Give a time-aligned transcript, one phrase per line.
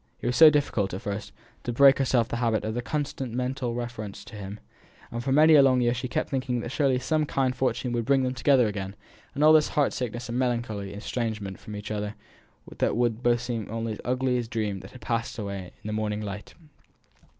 [0.19, 1.31] It was so difficult, at first,
[1.63, 4.59] to break herself of the habit of constant mental reference to him;
[5.11, 8.05] and for many a long year she kept thinking that surely some kind fortune would
[8.05, 8.95] bring them together again,
[9.35, 12.15] and all this heart sickness and melancholy estrangement from each other
[12.65, 15.87] would then seem to both only as an ugly dream that had passed away in
[15.87, 16.55] the morning light.